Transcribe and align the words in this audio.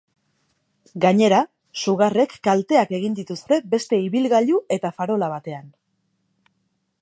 Gainera, 1.03 1.41
sugarrek 1.83 2.33
kalteak 2.47 2.95
egin 3.01 3.19
dituzte 3.19 3.61
beste 3.75 4.01
ibilgailu 4.07 4.59
eta 4.79 4.93
farola 5.01 5.31
batean. 5.35 5.71